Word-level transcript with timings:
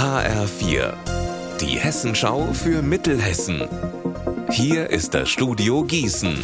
HR4, 0.00 0.94
die 1.60 1.78
Hessenschau 1.78 2.54
für 2.54 2.80
Mittelhessen. 2.80 3.68
Hier 4.50 4.88
ist 4.88 5.12
das 5.12 5.28
Studio 5.28 5.84
Gießen. 5.84 6.42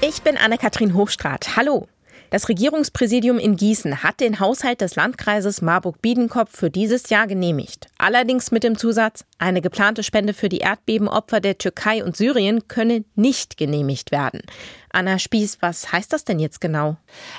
Ich 0.00 0.22
bin 0.22 0.38
Anne-Kathrin 0.38 0.94
Hochstrat. 0.94 1.54
Hallo. 1.54 1.86
Das 2.30 2.48
Regierungspräsidium 2.48 3.38
in 3.38 3.56
Gießen 3.56 4.02
hat 4.02 4.20
den 4.20 4.40
Haushalt 4.40 4.80
des 4.80 4.96
Landkreises 4.96 5.60
Marburg-Biedenkopf 5.60 6.56
für 6.56 6.70
dieses 6.70 7.10
Jahr 7.10 7.26
genehmigt. 7.26 7.88
Allerdings 7.98 8.50
mit 8.50 8.64
dem 8.64 8.78
Zusatz, 8.78 9.26
eine 9.36 9.60
geplante 9.60 10.02
Spende 10.02 10.32
für 10.32 10.48
die 10.48 10.60
Erdbebenopfer 10.60 11.40
der 11.40 11.58
Türkei 11.58 12.02
und 12.02 12.16
Syrien 12.16 12.68
könne 12.68 13.04
nicht 13.16 13.58
genehmigt 13.58 14.12
werden. 14.12 14.40
Anna 14.94 15.18
Spieß, 15.18 15.58
was 15.60 15.92
heißt 15.92 16.12
das 16.12 16.24
denn 16.24 16.38
jetzt 16.38 16.60
genau? 16.60 16.96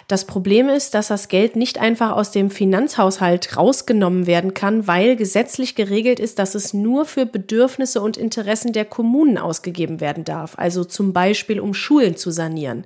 Das 0.08 0.26
Problem 0.26 0.68
ist, 0.70 0.94
dass 0.94 1.08
das 1.08 1.28
Geld 1.30 1.56
nicht 1.56 1.80
einfach 1.80 2.12
aus 2.12 2.32
dem 2.32 2.52
Finanzhaushalt 2.52 3.56
rausgenommen 3.56 4.28
werden 4.28 4.54
kann, 4.54 4.88
weil 4.88 5.16
gesetzlich 5.16 5.76
geregelt 5.76 6.20
ist, 6.20 6.38
dass 6.38 6.54
es 6.54 6.74
nur 6.74 7.06
für 7.06 7.26
Bedürfnisse 7.26 8.02
und 8.02 8.18
Interessen 8.18 8.74
der 8.74 8.86
Kommunen 8.86 9.38
ausgegeben 9.38 10.02
werden 10.02 10.26
darf. 10.26 10.58
Also 10.58 10.84
zum 10.84 11.14
Beispiel, 11.14 11.60
um 11.60 11.74
Schulen 11.74 12.18
zu 12.18 12.32
sanieren. 12.32 12.86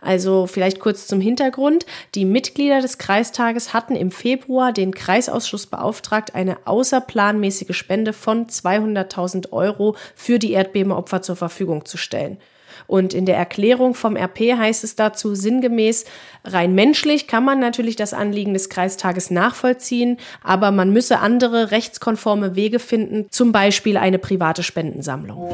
Also 0.00 0.46
vielleicht 0.46 0.80
kurz 0.80 1.06
zum 1.06 1.20
Hintergrund. 1.20 1.86
Die 2.14 2.24
Mitglieder 2.24 2.80
des 2.80 2.98
Kreistages 2.98 3.72
hatten 3.72 3.96
im 3.96 4.10
Februar 4.10 4.72
den 4.72 4.92
Kreisausschuss 4.92 5.66
beauftragt, 5.66 6.34
eine 6.34 6.58
außerplanmäßige 6.66 7.76
Spende 7.76 8.12
von 8.12 8.46
200.000 8.46 9.52
Euro 9.52 9.96
für 10.14 10.38
die 10.38 10.52
Erdbebenopfer 10.52 11.22
zur 11.22 11.36
Verfügung 11.36 11.84
zu 11.84 11.96
stellen. 11.96 12.38
Und 12.86 13.14
in 13.14 13.26
der 13.26 13.36
Erklärung 13.36 13.94
vom 13.94 14.16
RP 14.16 14.56
heißt 14.56 14.84
es 14.84 14.96
dazu 14.96 15.34
sinngemäß, 15.34 16.04
rein 16.44 16.74
menschlich 16.74 17.26
kann 17.26 17.44
man 17.44 17.60
natürlich 17.60 17.96
das 17.96 18.14
Anliegen 18.14 18.54
des 18.54 18.68
Kreistages 18.68 19.30
nachvollziehen, 19.30 20.18
aber 20.42 20.70
man 20.70 20.92
müsse 20.92 21.18
andere 21.18 21.70
rechtskonforme 21.70 22.56
Wege 22.56 22.78
finden, 22.78 23.26
zum 23.30 23.52
Beispiel 23.52 23.96
eine 23.96 24.18
private 24.18 24.62
Spendensammlung. 24.62 25.52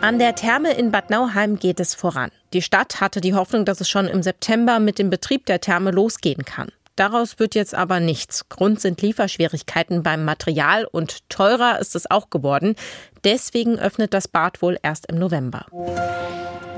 An 0.00 0.18
der 0.18 0.34
Therme 0.34 0.72
in 0.72 0.92
Bad 0.92 1.10
Nauheim 1.10 1.58
geht 1.58 1.80
es 1.80 1.94
voran. 1.94 2.30
Die 2.52 2.62
Stadt 2.62 3.00
hatte 3.00 3.20
die 3.20 3.34
Hoffnung, 3.34 3.64
dass 3.64 3.80
es 3.80 3.88
schon 3.88 4.06
im 4.06 4.22
September 4.22 4.78
mit 4.78 4.98
dem 4.98 5.10
Betrieb 5.10 5.46
der 5.46 5.60
Therme 5.60 5.90
losgehen 5.90 6.44
kann. 6.44 6.68
Daraus 6.96 7.38
wird 7.38 7.54
jetzt 7.54 7.74
aber 7.74 8.00
nichts. 8.00 8.48
Grund 8.48 8.80
sind 8.80 9.02
Lieferschwierigkeiten 9.02 10.02
beim 10.02 10.24
Material 10.24 10.86
und 10.86 11.28
teurer 11.28 11.78
ist 11.78 11.94
es 11.94 12.10
auch 12.10 12.30
geworden. 12.30 12.74
Deswegen 13.22 13.78
öffnet 13.78 14.14
das 14.14 14.28
Bad 14.28 14.62
wohl 14.62 14.78
erst 14.82 15.06
im 15.06 15.18
November. 15.18 15.66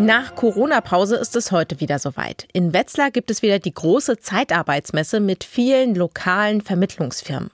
Nach 0.00 0.34
Corona-Pause 0.34 1.16
ist 1.16 1.34
es 1.34 1.50
heute 1.50 1.80
wieder 1.80 1.98
soweit. 1.98 2.46
In 2.52 2.72
Wetzlar 2.72 3.10
gibt 3.10 3.30
es 3.30 3.42
wieder 3.42 3.58
die 3.58 3.74
große 3.74 4.18
Zeitarbeitsmesse 4.18 5.18
mit 5.18 5.42
vielen 5.44 5.94
lokalen 5.94 6.60
Vermittlungsfirmen. 6.60 7.50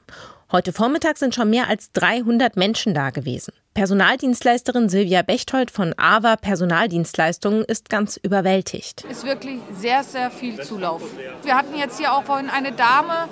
Heute 0.55 0.72
Vormittag 0.72 1.19
sind 1.19 1.34
schon 1.34 1.50
mehr 1.50 1.66
als 1.69 1.91
300 1.94 2.56
Menschen 2.56 2.94
da 2.94 3.10
gewesen. 3.10 3.52
Personaldienstleisterin 3.74 4.88
Silvia 4.88 5.22
Bechtold 5.22 5.72
von 5.72 5.94
AVA 5.97 6.36
Personaldienstleistungen 6.36 7.64
ist 7.64 7.91
ganz 7.91 8.16
überwältigt. 8.19 9.05
Es 9.10 9.19
ist 9.19 9.27
wirklich 9.27 9.58
sehr, 9.77 10.05
sehr 10.05 10.30
viel 10.30 10.62
Zulauf. 10.62 11.02
Wir 11.42 11.56
hatten 11.56 11.77
jetzt 11.77 11.98
hier 11.98 12.12
auch 12.12 12.22
vorhin 12.22 12.50
eine 12.50 12.70
Dame, 12.70 13.28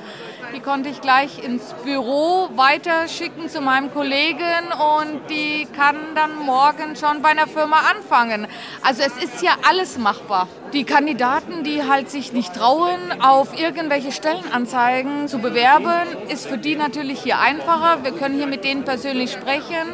die 0.54 0.60
konnte 0.60 0.88
ich 0.88 1.00
gleich 1.00 1.42
ins 1.42 1.74
Büro 1.84 2.48
weiterschicken 2.54 3.48
zu 3.48 3.60
meinem 3.60 3.92
Kollegen 3.92 4.64
und 4.72 5.30
die 5.30 5.66
kann 5.76 5.96
dann 6.14 6.36
morgen 6.44 6.96
schon 6.96 7.22
bei 7.22 7.30
einer 7.30 7.46
Firma 7.46 7.76
anfangen. 7.90 8.46
Also 8.82 9.02
es 9.02 9.22
ist 9.22 9.42
ja 9.42 9.52
alles 9.68 9.98
machbar. 9.98 10.48
Die 10.72 10.84
Kandidaten, 10.84 11.64
die 11.64 11.82
halt 11.82 12.10
sich 12.10 12.32
nicht 12.32 12.54
trauen, 12.54 13.20
auf 13.20 13.58
irgendwelche 13.58 14.12
Stellenanzeigen 14.12 15.28
zu 15.28 15.38
bewerben, 15.38 16.08
ist 16.28 16.46
für 16.46 16.58
die 16.58 16.76
natürlich 16.76 17.22
hier 17.22 17.38
einfacher. 17.38 18.04
Wir 18.04 18.12
können 18.12 18.36
hier 18.36 18.46
mit 18.46 18.64
denen 18.64 18.84
persönlich 18.84 19.32
sprechen 19.32 19.88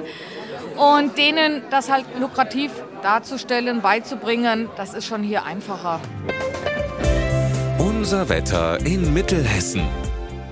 und 0.77 1.19
denen 1.19 1.63
das 1.71 1.91
halt 1.91 2.05
lukrativ 2.19 2.71
darzustellen, 3.03 3.81
beizubringen, 3.81 4.69
das 4.77 4.95
ist 4.95 5.07
schon 5.07 5.23
hier 5.23 5.45
einfacher. 5.45 6.01
Unser 7.79 8.29
Wetter 8.29 8.79
in 8.87 9.13
Mittelhessen. 9.13 10.08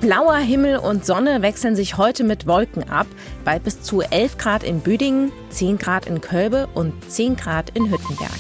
Blauer 0.06 0.37
Himmel 0.37 0.77
und 0.77 1.05
Sonne 1.05 1.43
wechseln 1.43 1.75
sich 1.75 1.97
heute 1.97 2.22
mit 2.22 2.47
Wolken 2.47 2.89
ab, 2.89 3.09
bei 3.44 3.59
bis 3.59 3.83
zu 3.83 4.03
11 4.03 4.39
Grad 4.39 4.62
in 4.62 4.78
Büdingen, 4.78 5.33
10 5.50 5.78
Grad 5.78 6.06
in 6.06 6.21
Kölbe 6.21 6.69
und 6.75 6.93
10 7.11 7.34
Grad 7.34 7.71
in 7.71 7.91
Hüttenberg. 7.91 8.31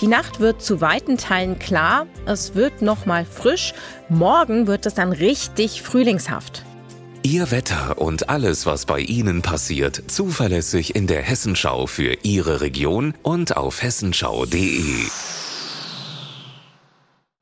Die 0.00 0.06
Nacht 0.06 0.38
wird 0.38 0.62
zu 0.62 0.80
weiten 0.80 1.18
Teilen 1.18 1.58
klar, 1.58 2.06
es 2.26 2.54
wird 2.54 2.80
noch 2.80 3.06
mal 3.06 3.24
frisch, 3.24 3.74
morgen 4.08 4.68
wird 4.68 4.86
es 4.86 4.94
dann 4.94 5.10
richtig 5.10 5.82
frühlingshaft. 5.82 6.62
Ihr 7.24 7.50
Wetter 7.50 7.98
und 7.98 8.28
alles, 8.28 8.64
was 8.64 8.86
bei 8.86 9.00
Ihnen 9.00 9.42
passiert, 9.42 10.00
zuverlässig 10.06 10.94
in 10.94 11.08
der 11.08 11.22
Hessenschau 11.22 11.88
für 11.88 12.18
Ihre 12.22 12.60
Region 12.60 13.14
und 13.24 13.56
auf 13.56 13.82
hessenschau.de. 13.82 15.08